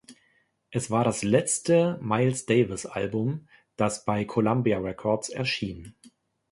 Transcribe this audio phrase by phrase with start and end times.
[0.71, 5.95] Es war das letzte Miles-Davis-Album, das bei Columbia Records erschien.